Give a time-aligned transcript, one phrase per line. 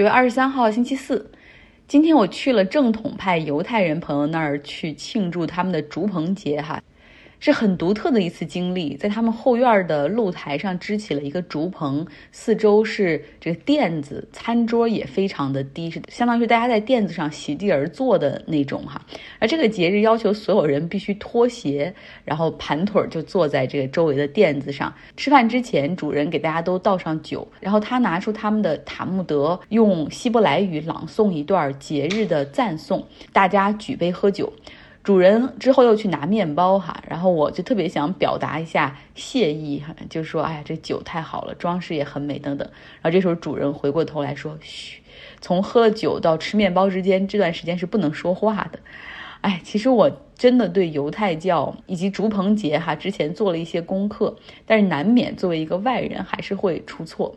[0.00, 1.30] 九月二十三号星期四，
[1.86, 6.82] 今天我去了正统派犹太人朋友那儿去庆祝他们的竹棚节哈。
[7.40, 19.00] 是很独特的一次经历，在他们后院的露台上支起了一个竹棚，四周是这个垫子，餐桌也非常的低，是相当于大家在垫子上席地而坐的那种哈。
[19.38, 21.92] 而这个节日要求所有人必须脱鞋，
[22.24, 24.94] 然后盘腿就坐在这个周围的垫子上。
[25.16, 33.02] 吃饭之前，主人给大家都倒上酒，然后他拿出他们的塔木德，用希伯来语朗诵一段节日的赞颂，
[33.32, 34.52] 大家举杯喝酒。
[35.02, 42.68] 主人之后又去拿面包哈，然后我就特别想表达一下谢意哈，就说哎呀这酒太好了，装饰也很美等等。
[43.00, 45.00] 然后这时候主人回过头来说，嘘，
[45.40, 48.78] 从喝了酒到吃面包之间这段时间是不能说话的。
[49.40, 57.34] 哎，其实我真的对犹太教以及竹棚节哈之前做了一些功课，但是难免作为一个外人还是会出错。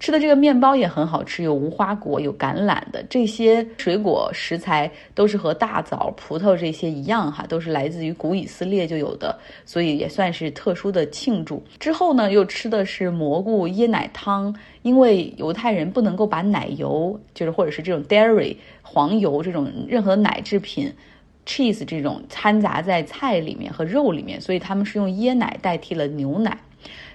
[0.00, 11.62] 吃的这个面包也很好吃，有无花果，有橄榄的这些水果食材都是和大枣、葡萄这些一样哈，都是来自于古以色列就有的，所以也算是特殊的庆祝。
[11.78, 20.92] 之后呢，又吃的是蘑菇椰奶汤，因为犹太人不能够把奶油，就是或者是这种 dairy 黄油这种任何奶制品
[21.46, 26.58] ，cheese 这种掺杂在菜里面和肉里面，所以他们是用椰奶代替了牛奶。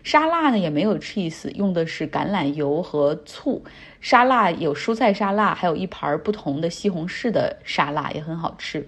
[0.04, 3.64] 沙拉呢也没有 cheese，用的是橄榄油和醋。
[4.02, 8.88] 沙拉有蔬菜沙拉，还有一盘不同的西红柿的沙拉也很好吃。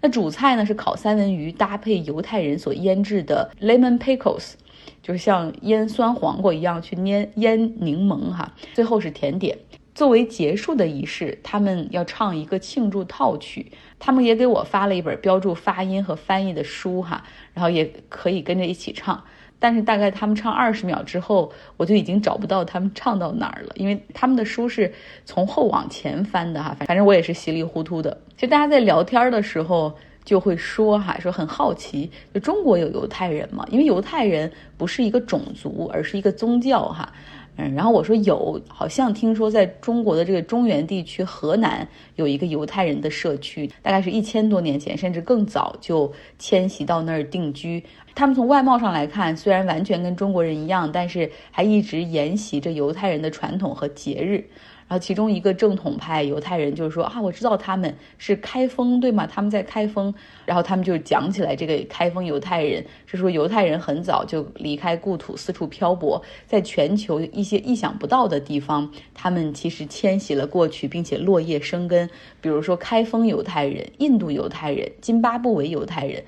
[0.00, 4.54] 那主菜呢是烤三文鱼，搭配犹太人所腌制的 lemon pickles，
[5.02, 8.52] 就是像腌酸黄瓜一样去腌腌柠檬哈。
[8.74, 9.56] 最后是甜点，
[9.94, 13.72] 作为结束的仪式，他们要唱一个庆祝套曲。
[13.98, 19.22] 他们也给我发了一本标注发音和翻译的书哈，然后也可以跟着一起唱。
[19.62, 24.92] 但是大概他们唱二十秒之后，我就已经找不到他们唱到哪儿了，因为他们的书是
[25.24, 26.76] 从后往前翻的哈。
[26.80, 28.18] 反正我也是稀里糊涂的。
[28.36, 33.64] 就大家在聊天的时候就会说哈，说很好奇，就中国有犹太人吗？
[33.70, 37.12] 因为犹太人不是一个种族，而是一个宗教哈。
[37.56, 41.86] 嗯，然后我说有，好像听说在中国的这个中原地区，河南
[42.16, 47.84] 有一个犹太人的社区，大概是一千多年前，甚至更早就迁徙到那儿定居。
[48.14, 54.42] 他们从外貌上来看，虽然完全跟中国人一样，但是还一直沿袭着犹太人的传统和节日。
[54.92, 59.26] 然后其中一个正统派犹太人就是说啊，我知道他们是开封，对吗？
[59.26, 60.12] 他们在开封。
[60.44, 72.10] 然后他们就讲起来这个开封犹太人，是说犹太人很早就离开故土，四处漂泊，在全球一些意想不到的地方，他们其实迁徙了过去，并且落叶生根。
[72.42, 76.22] 比如说开封犹太人、印度犹太人、津巴布韦犹太人。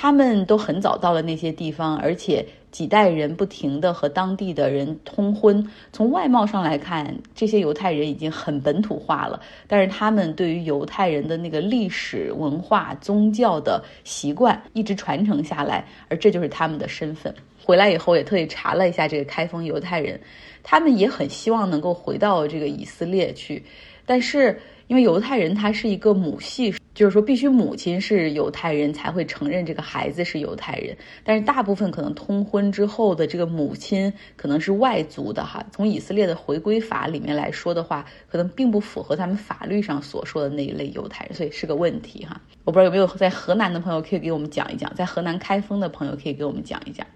[0.00, 5.68] 他们都很早到了那些地方，而且几代人不停地和当地的人通婚。
[5.92, 17.34] 从外貌上来看，这些犹太人已经很本土化了，但是他们对于犹太人的那个历史文化、宗教的习惯一直传承下来，而这就是他们的身份。
[17.64, 20.20] 回来以后也特意查了一下这个开封犹太人，
[20.62, 23.64] 他们也很希望能够回到这个以色列去，
[24.06, 24.60] 但是。
[24.88, 30.96] 因为犹太人他是一个母系，就是说必须母亲是犹太人才会承认这个孩子是犹太人。
[31.22, 35.64] 但是大部分可能通婚之后的这个母亲可能是外族的哈。
[35.70, 42.40] 从以色列的回归法里面来说的话，可能并不符合他们法律上所说的那一类犹太人，所以是个问题哈。
[42.64, 47.06] 我不知道有没有在河南的朋友可以给我们讲一讲，在河南开封的朋友可以给我们讲一讲。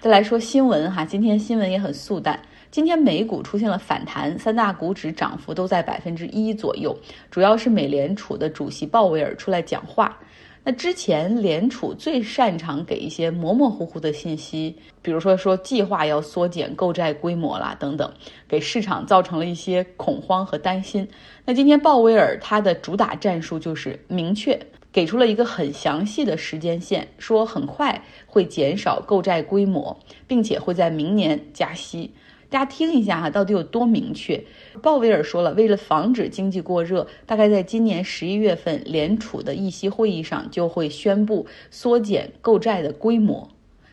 [0.00, 2.40] 再来说新闻哈，今天新闻也很素淡。
[2.70, 6.96] 今天美股出现了反弹，三大股指涨幅都在百分之一左右，
[7.28, 10.16] 主要是美联储的主席鲍威尔出来讲话。
[10.62, 18.08] 那之前联储最擅长给一些模模糊糊的信息，比如说说计划要缩减购债规模啦等等，
[18.46, 21.08] 给市场造成了一些恐慌和担心。
[21.44, 24.56] 那今天鲍威尔他的主打战术就是明确
[24.92, 29.98] 给出了一个很详细的时间线，说很快会减少购债规模，
[30.28, 32.08] 并且会在明年加息。
[32.50, 34.44] 大家听一下哈，到底有多明确？
[34.82, 43.48] 鲍威尔说了，为了防止经济过热，大概在今年十一月份联储的议息会议上就会宣布缩减购债的规模，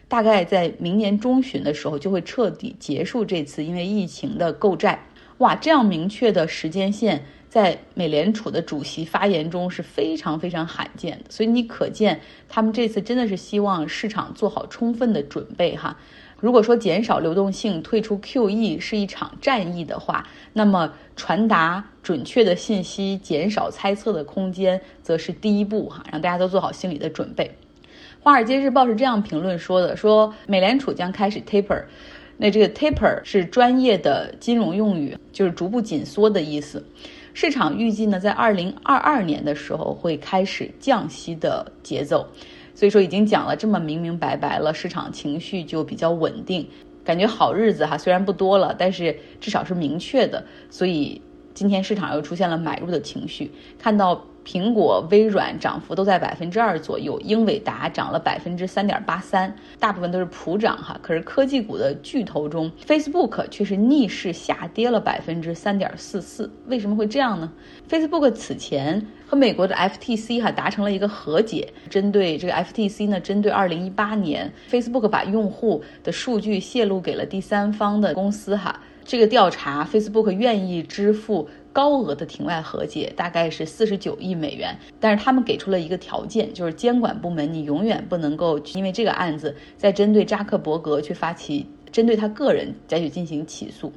[0.07, 5.03] 大概在明年中旬的时候就会彻底结束这次因为疫情的购债。
[5.37, 7.23] 哇，这样明确的时间线，
[7.57, 15.97] 在美联储的主席发言中是非常非常罕见的，所以你可见他们这次真的是希望市场做好充分的准备哈。
[16.39, 27.49] 如果说减少流动性、退出 QE 是一场战役的话，那么传达准确的信息、减少猜测的空间，则是第一步哈，让大家都做好心理的准备。
[28.19, 31.85] 华尔街日报是这样评论说的：说美联储将开始 taper，
[32.37, 36.85] 那这个 taper 是专业的金融用语，就是逐步紧缩的意思。
[37.39, 42.25] 市场预计呢，在二零二二年的时候会开始降息的节奏。
[42.73, 46.67] 所以说已经讲了这么明明白白了，市场情绪就比较稳定，
[47.05, 50.43] 感觉好日子哈，虽然不多了，但是至少是明确的。
[50.71, 51.21] 所以
[51.53, 54.25] 今天市场又出现了买入的情绪，看到。
[54.47, 60.97] 苹果、微软涨幅都在百分之二左右，英伟达涨了百分之三点八三，大部分都是普涨哈。
[61.03, 66.49] 可是科技股的巨头中，Facebook 却是逆势下跌了百分之三点四四。
[66.67, 67.51] 为什么会这样呢
[67.89, 81.49] ？Facebook 此前和美国的 FTC 哈达成了一个和解，针对这个 FTC 呢，针对二零一八年 Facebook 把用户的数据泄露给了第三方的公司哈，这个调查 Facebook 愿意支付。
[81.77, 93.93] 高额的庭外和解大概是四十九亿美元，但是他们给出了一个条件，就是监管部门你永远不能够因为这个案子再针对扎克伯格去发起针对他个人再去进行起诉。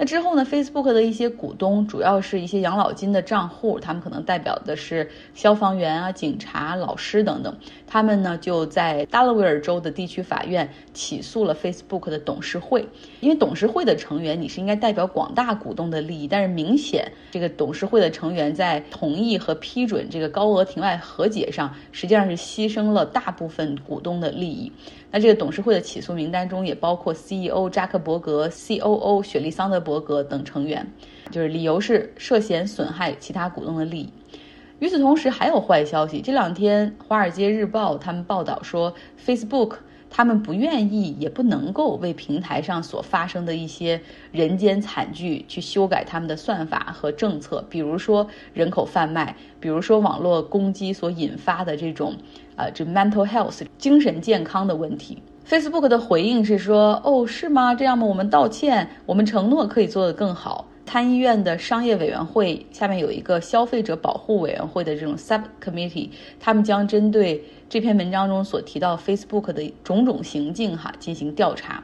[0.00, 7.52] 那之后呢？Facebook 的一些股东，主要是一些养老金的账户，他们可能代表的是消防员啊、警察、老师等等。
[7.84, 12.86] 他们呢就在达拉维尔州的地区法院起诉了 Facebook 的董事会，
[13.18, 24.70] 因为董事会的成员你是应该代表广大股东的利益，但是明显这个董事会的成员在同意和批准这个高额庭外和解上，实际上是牺牲了大部分股东的利益。
[25.10, 30.86] 那这个董事会的起诉名单中也包括 CEO 扎克伯格、COO 雪莉桑德伯伯格等成员，
[31.30, 34.12] 就是理由是涉嫌损害其他股东的利益。
[34.80, 36.20] 与此同时，还有坏消息。
[36.20, 38.94] 这两天，《华尔街日报》他们报道说
[39.24, 39.76] ，Facebook
[40.10, 52.14] 他们不愿意也不能够为平台上所发生的一些人间惨剧去修改他们的算法和政策，比如说人口贩卖，比如说网络攻击所引发的这种。
[52.58, 57.74] 啊，这 mental health 精神健康的问题，Facebook 的回应是说，哦，是吗？
[57.74, 58.06] 这样吗？
[58.06, 60.66] 我们道歉，我们承诺可以做得更好。
[60.84, 66.08] 参议院的商业委员会下面有一个消费者保护委员会的这种 subcommittee，
[66.40, 71.82] 他们将针对这篇文章中所提到 Facebook 的种种行径哈进行调查。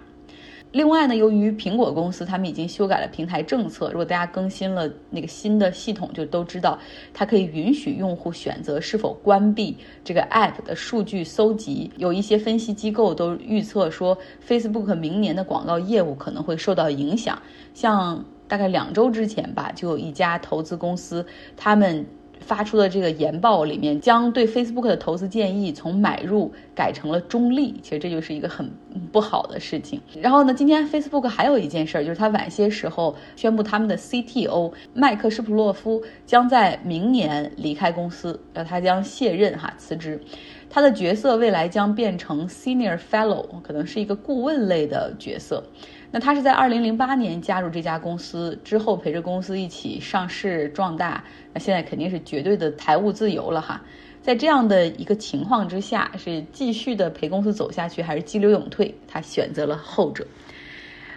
[0.75, 6.77] 另外呢，由于苹果公司他们已经修改了平台政策，如果大家更新了那个新的系统，就都知道
[7.13, 11.89] 它可以允许用户选择是否关闭这个 app 的数据搜集。
[11.97, 17.41] 有一些分析机构都预测说，Facebook 明年的广告业务可能会受到影响。
[17.73, 21.25] 像大概两周之前吧，就有一家投资公司，
[21.57, 22.05] 他们。
[22.41, 28.71] 发出的这个研报里面，将对 Facebook 的投资建议从买入改成了中立，其实这就是一个很
[29.11, 30.01] 不好的事情。
[30.21, 40.21] 然后呢，今天 Facebook 还有一件事儿，就是他晚些时候宣布他们的 CTO 麦克施普洛夫将在明年离开公司，呃，他将卸任哈辞职，
[40.69, 45.65] 他的角色未来将变成 Senior Fellow，可能是一个顾问类的角色。
[46.15, 51.25] 那他是在二零零八年加入这家公司之后，陪着公司一起上市壮大。
[51.53, 53.83] 那现在肯定是绝对的财务自由了哈。
[54.23, 58.95] 在这样的一个情况之下，是继续的陪公司走下去，还是激流勇退？
[59.09, 60.25] 他选择了后者。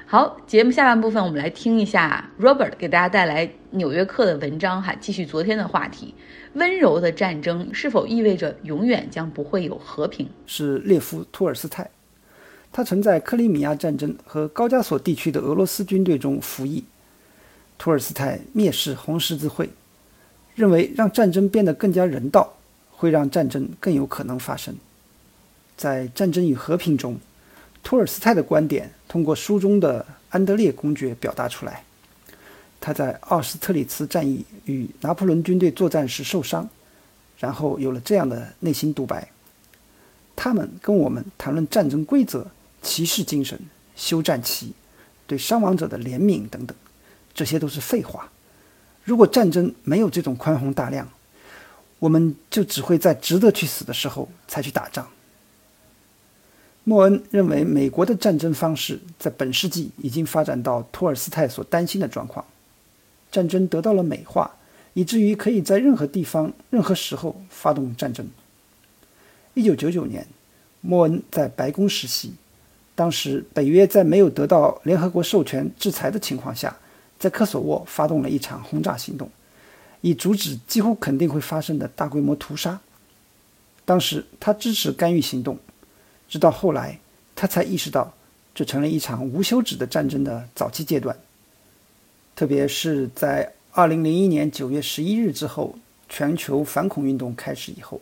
[0.08, 6.12] 好，节目下半部分我们来听一下 Robert 给大家带来《纽约客》的文章哈，继续昨天的话题：
[6.54, 10.28] 温柔的战争是否意味着永远将不会有和平？
[10.48, 11.88] 是列夫·托尔斯泰。
[12.72, 16.84] 他曾在克里米亚战争和高加索地区的俄罗斯军队中服役。
[17.80, 19.70] 托尔斯泰蔑视红十字会，
[20.56, 22.54] 认为让战争变得更加人道，
[22.92, 24.76] 会让战争更有可能发生。
[25.76, 27.18] 在《战争与和平》中，
[27.84, 31.84] 托尔斯泰的观点通过书中的安德烈公爵表达出来。
[32.82, 36.68] 他在奥斯特里茨战役与拿破仑军队作战时受伤，
[37.38, 39.28] 然后有了这样的内心独白：
[40.36, 42.48] 他们跟我们谈论战争规则。
[42.88, 43.60] 骑士精神、
[43.98, 44.72] 休战期、
[45.28, 46.74] 对伤亡者的怜悯等等，
[47.34, 48.32] 这些都是废话。
[49.04, 51.10] 如果战争没有这种宽宏大量，
[52.00, 55.06] 我们就只会在值得去死的时候才去打仗。
[56.86, 62.46] 莫恩认为，美国的战争方式在本世纪已经发展到托尔斯泰所担心的状况：
[63.30, 64.56] 战争得到了美化，
[64.94, 68.26] 以至于可以在任何地方、任何时候发动战争。
[69.54, 70.26] 一九九九年，
[70.80, 72.32] 莫恩在白宫实习。
[72.98, 76.76] 当时，北约在没有得到联合国授权制裁的情况下，
[77.20, 79.30] 在科索沃发动了一场轰炸行动，
[80.02, 82.80] 以阻止几乎肯定会发生的大规模屠杀。
[83.86, 85.60] 当时他支持干预行动，
[86.28, 86.98] 直到后来
[87.36, 88.12] 他才意识到，
[88.56, 91.16] 这成了一场无休止的战争的早期阶段。
[92.36, 95.76] 特别是在2001年9月11日之后，
[96.10, 98.02] 全球反恐运动开始以后。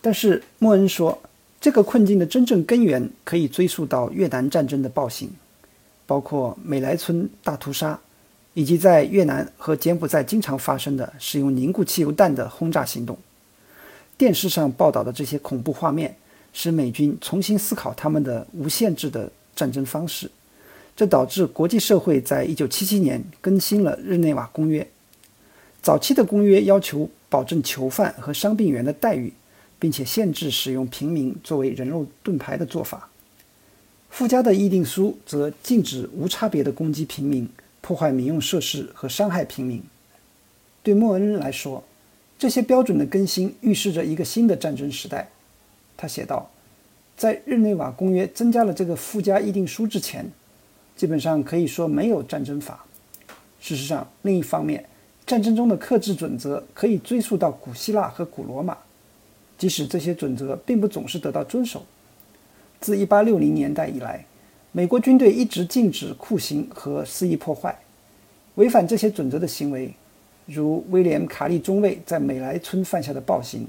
[0.00, 1.20] 但是莫恩说。
[1.62, 5.30] 这个困境的真正根源可以追溯到越南战争的暴行，
[6.06, 7.96] 包括美莱村大屠杀，
[8.52, 13.16] 以及在越南和柬埔寨经常发生的使用凝固汽油弹的轰炸行动。
[14.18, 16.12] 电视上报道的这些恐怖画面，
[16.52, 20.28] 使美军重新思考他们的无限制的战争方式，
[20.96, 24.84] 这导致国际社会在一九七七年更新了日内瓦公约。
[25.80, 29.32] 早期的公约要求保证囚犯和伤病员的待遇。
[29.82, 33.08] 并且限制使用平民作为人肉盾牌的做法。
[34.10, 37.48] 附加的议定书则禁止无差别的攻击平民、
[37.80, 39.82] 破坏民用设施和伤害平民。
[40.84, 41.82] 对莫恩来说，
[42.38, 45.28] 这些标准的更新预示着一个新的战争时代。
[45.96, 46.48] 他写道
[47.18, 50.30] ：“在日内瓦公约增加了这个附加议定书之前，
[50.96, 52.84] 基本上可以说没有战争法。
[53.58, 54.88] 事实上，另一方面，
[55.26, 58.78] 战争中的克制准则可以追溯到古希腊和古罗马。”
[59.62, 61.84] 即使这些准则并不总是得到遵守，
[62.80, 64.26] 自1860年代以来，
[64.72, 67.78] 美国军队一直禁止酷刑和肆意破坏。
[68.56, 69.94] 违反这些准则的行为，
[70.46, 73.64] 如威廉·卡利中尉在美莱村犯下的暴行，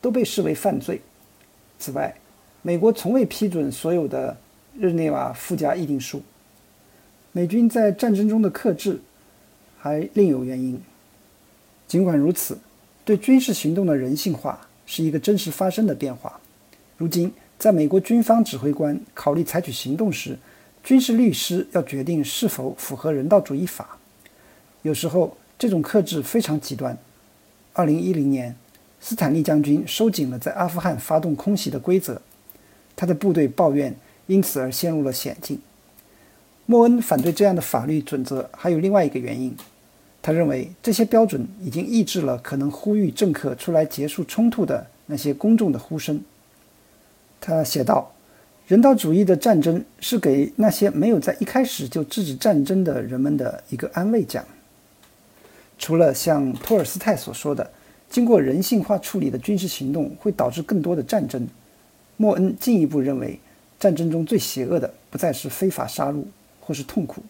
[0.00, 1.00] 都被视为犯罪。
[1.76, 2.14] 此外，
[2.62, 4.36] 美国从未批准所有的
[4.78, 6.22] 日内瓦附加议定书。
[7.32, 9.00] 美军在战争中的克制
[9.76, 10.80] 还另有原因。
[11.88, 12.56] 尽管如此，
[13.04, 14.60] 对军事行动的人性化。
[14.86, 16.40] 是一个真实发生的变化。
[16.96, 20.38] 如今，在美国军方指挥官考虑采取行动时，
[20.82, 23.98] 军事律师要决定是否符合人道主义法。
[24.82, 26.96] 有时候，这种克制非常极端。
[27.72, 28.56] 二零一零年，
[29.00, 32.22] 斯坦利将军收紧了在阿富汗发动空袭的规则，
[32.94, 33.94] 他的部队抱怨
[34.28, 35.60] 因此而陷入了险境。
[36.64, 39.54] 莫恩反对这样的法律准则，还有另外一个原因。
[40.26, 46.20] 他认为这些标准已经抑制了可能呼吁政客出来结束冲突的那些公众的呼声。
[47.40, 48.12] 他写道
[48.66, 54.44] ：“人道主义的战争是给那些没有在一开始就制止战争的人们的一个安慰奖。”
[55.78, 57.70] 除了像托尔斯泰所说的，
[58.10, 61.46] 经过人性化处理的军事行动会导致更多的战争，
[62.16, 63.38] 莫恩进一步认为，
[63.78, 66.24] 战争中最邪恶的不再是非法杀戮
[66.60, 67.22] 或是痛苦，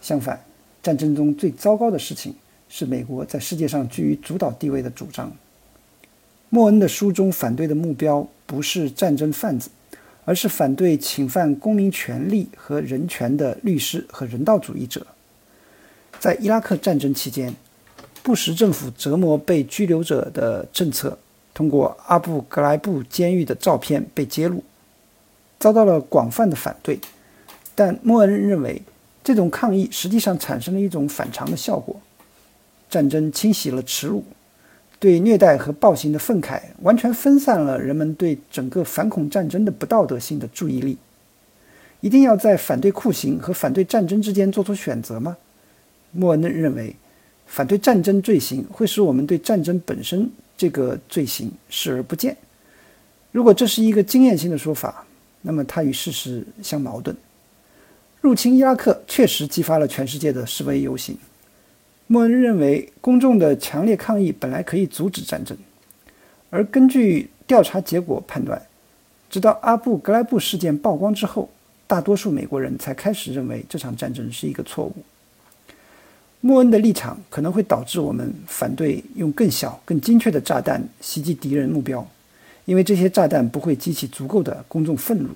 [0.00, 0.42] 相反。
[0.82, 2.34] 战争中最糟糕的事情
[2.68, 5.30] 是美国在世界上居于主导地位的主张。
[6.48, 9.70] 莫恩的书中反对的目标不是战争贩子，
[10.24, 15.06] 而是反对侵犯公民权利和人权的律师和人道主义者。
[16.18, 17.54] 在伊拉克战争期间，
[18.22, 21.16] 布什政府折磨被拘留者的政策
[21.54, 24.62] 通过阿布格莱布监狱的照片被揭露，
[25.58, 26.98] 遭到了广泛的反对。
[27.74, 28.82] 但莫恩认为。
[29.24, 32.00] 这种抗议实际上产生了一种反常的效果：
[32.90, 34.24] 战争清洗了耻辱，
[34.98, 40.98] 对虐待和暴行的愤慨完全分散了人们对整个反恐战争的不道德性的注意力。
[42.00, 45.36] 一定要在反对酷刑和反对战争之间做出选择吗？
[46.10, 46.94] 莫恩认为，
[47.46, 52.36] 反对战争罪行会使我们对战争本身这个罪行视而不见。
[53.30, 55.06] 如果这是一个经验性的说法，
[55.42, 57.16] 那么它与事实相矛盾。
[58.22, 61.18] 入侵伊拉克确实激发了全世界的示威游行。
[62.06, 65.58] 莫恩认为，公众的强烈抗议本来可以阻止战争，
[66.48, 68.62] 而根据调查结果判断，
[69.28, 71.50] 直到阿布格莱布事件曝光之后，
[71.88, 74.94] 大多数美国人才开始认为这场战争是一个错误。
[76.40, 82.08] 莫恩的立场可能会导致我们反对用更小、更精确的炸弹袭击敌人目标，
[82.66, 85.30] 因为这些炸弹不会激起足够的公众愤怒。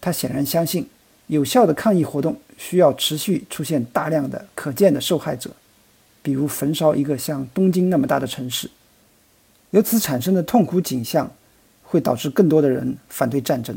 [0.00, 0.84] 他显然相信。
[1.28, 5.50] 有效的抗议活动需要持续出现大量的可见的受害者，
[6.22, 8.70] 比如焚烧一个像东京那么大的城市。
[9.70, 11.30] 由此产生的痛苦景象
[11.82, 13.76] 会导致更多的人反对战争。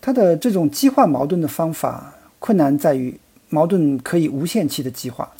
[0.00, 5.30] 他的这种激化矛盾的方法困难在于矛盾可以无限期的激化。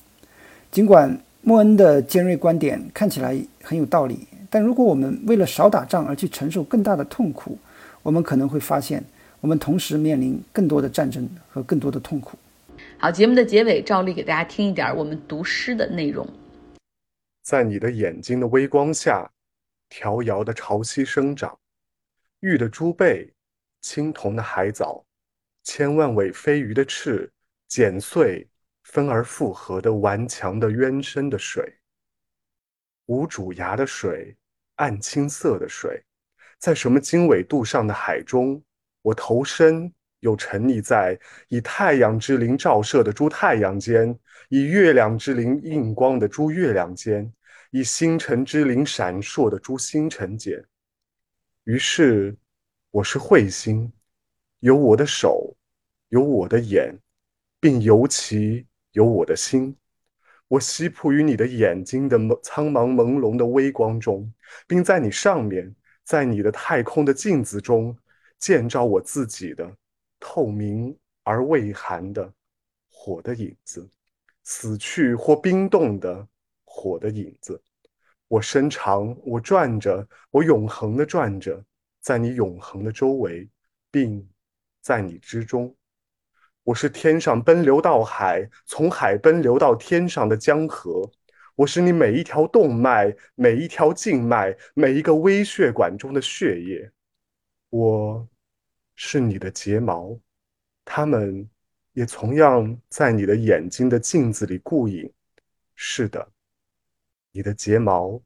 [0.72, 7.56] 尽管莫恩的尖锐观点看起来很有道理，但如果我们为了少打仗而去承受更大的痛苦，
[8.02, 9.04] 我们可能会发现。
[9.40, 12.36] 我们同时面临更多的战争和更多的痛苦。
[12.98, 16.26] 好，节目的结尾，照例给大家听一点我们读诗的内容。
[17.42, 19.30] 在你的眼睛的微光下，
[19.90, 21.56] 迢遥的潮汐生长，
[22.40, 23.32] 玉的珠贝，
[23.82, 25.04] 青铜的海藻，
[25.62, 27.30] 千万尾飞鱼的翅，
[27.68, 28.48] 剪碎，
[28.82, 31.78] 分而复合的顽强的渊深的水，
[33.06, 34.34] 无主崖的水，
[34.76, 36.02] 暗青色的水，
[36.58, 38.60] 在什么经纬度上的海中。
[39.06, 47.32] 我投身又沉溺在以太阳之灵照射的诸太阳间，以月亮之灵映光的诸月亮间，
[47.70, 50.60] 以星辰之灵闪烁的诸星辰间。
[51.62, 52.36] 于是，
[52.90, 53.92] 我是彗星，
[54.58, 55.56] 有我的手，
[56.08, 56.92] 有我的眼，
[57.60, 59.76] 并尤其有我的心。
[60.48, 64.28] 我吸附于你的眼睛的苍茫朦胧的微光中，
[64.66, 65.72] 并在你上面，
[66.02, 67.96] 在你的太空的镜子中，
[68.38, 69.70] 见照我自己的
[70.20, 72.32] 透明而未寒的
[72.88, 73.88] 火的影子，
[74.44, 76.26] 死去或冰冻的
[76.64, 77.60] 火的影子。
[78.28, 81.64] 我伸长，我转着，我永恒的转着。
[82.00, 83.48] 在你永恒的周围，
[83.90, 84.28] 并
[84.80, 85.74] 在你之中，
[86.62, 91.10] 我是天上奔流到海，从海奔流到天上的江河。
[91.56, 96.88] 我是你每一条动脉、每一条静脉、每一个微血管中的血液。
[97.70, 98.28] 我
[98.94, 100.18] 是你的睫毛，
[100.84, 101.48] 它们
[101.92, 105.12] 也同样在你的眼睛的镜子里顾影。
[105.74, 106.28] 是的，
[107.32, 108.20] 你的睫毛，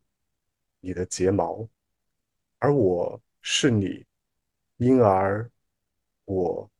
[0.80, 1.68] 你的睫毛，
[2.58, 3.20] 而我。
[3.42, 4.04] 是你，
[4.76, 5.50] 因而
[6.26, 6.70] 我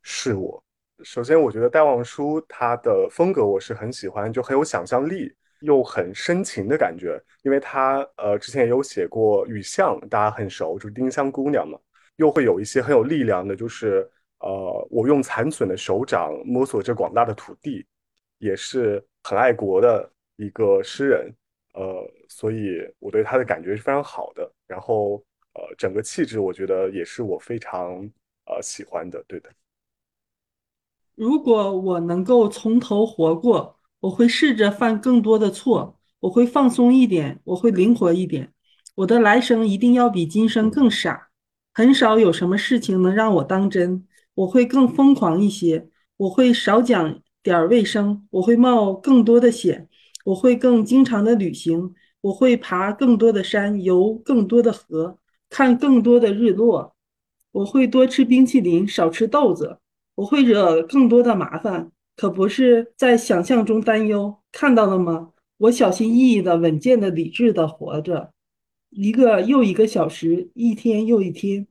[0.00, 0.64] 是我。
[1.02, 7.20] 首先，我觉得戴望舒他的风格我是很喜欢，就很有想象力，又很深情的感觉。
[7.42, 11.76] 因为他呃之前也有写过《雨巷》，大家很熟，就是丁香姑娘嘛。
[12.16, 17.86] 又会有一些很有力量的，就是呃我用残损的手掌摸索着广大的土地，
[18.38, 21.34] 也是很爱国的一个诗人。
[21.74, 24.50] 呃，所以我对他的感觉是非常好的。
[24.66, 25.22] 然后。
[25.56, 28.10] 呃，整个气质我觉得也是我非常
[28.46, 29.48] 呃喜欢的，对的。
[31.14, 38.52] 如果我能够从头活过，我会试着犯更多的错，我会放松一点，我会灵活一点。
[38.96, 41.28] 我的来生一定要比今生更傻，
[41.74, 44.06] 很少有什么事情能让我当真。
[44.36, 49.88] 我会更疯狂一些，我会少讲点儿卫生，我会冒更多的险，
[50.24, 55.18] 我会更经常的旅行，我会爬更多的山，游更多的河。
[55.50, 56.96] 看更多的日落，
[57.52, 59.78] 我会多吃冰淇淋，少吃豆子。
[60.16, 64.36] 我会惹更多的麻烦，可不是在想象中担忧。
[64.50, 65.30] 看到了吗？
[65.58, 68.32] 我小心翼翼的、稳健的、理智的活着，
[68.94, 71.66] 一个又一个小时，一天又一天。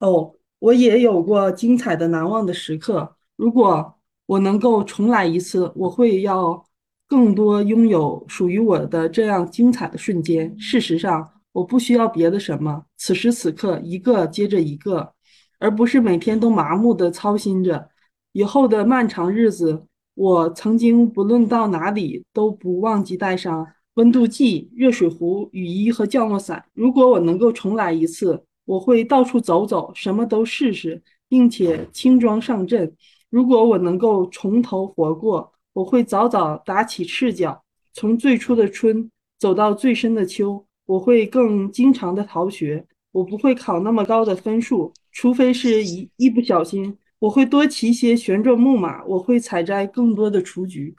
[0.00, 3.16] 哦，我也有过精彩的、难忘的时刻。
[3.36, 3.94] 如果
[4.26, 6.64] 我能够重来一次，我会要
[7.06, 10.58] 更多拥有属于我的这样精彩的瞬间。
[10.58, 11.30] 事实上。
[11.54, 15.14] 我不需要别的什么，此时此刻一个接着一个，
[15.60, 17.88] 而不是每天都麻木的操心着
[18.32, 19.86] 以后的漫长日子。
[20.14, 26.64] 我曾经不论到哪里都不忘记带上温度计、热水壶、雨衣和降落伞。
[26.74, 32.94] 如果我能够重来一次，我会到处走走，什么都试试，并且轻装上阵。
[33.30, 40.66] 如果我能够从头活过，我会早早打起赤脚，从最初的春走到最深的秋。
[40.86, 46.96] 我会更经常的逃学，我不会考那么高的分数，除非是一一不小心。
[47.20, 50.94] 我会多骑些旋转木马，我会采摘更多的雏菊。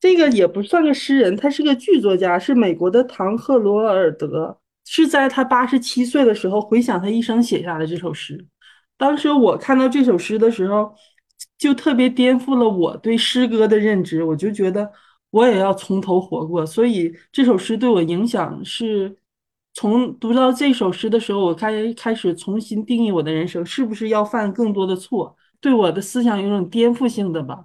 [0.00, 8.46] 这个也不算个诗人，他是个剧作家，是美国的唐赫罗尔德，是在他八十七岁的时候回想他一生写下的这首诗。
[8.96, 10.94] 当时我看到这首诗的时候，
[11.56, 14.90] 就特别颠覆了我对诗歌的认知，我就觉得
[15.30, 19.16] 我也要从头活过，所以这首诗对我影响是。
[19.74, 25.36] 从读到这首诗的时候，我开开始重新定义我的人生，是不是要犯更多的错？
[25.60, 27.64] 对我的思想有种颠覆性的吧。